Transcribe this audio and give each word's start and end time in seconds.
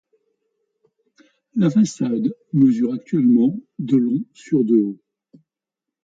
La 1.53 1.69
façade 1.69 2.33
mesure 2.53 2.91
actuellement 2.93 3.55
de 3.77 3.97
long 3.97 4.23
sur 4.33 4.63
de 4.65 4.77
haut. 4.79 4.97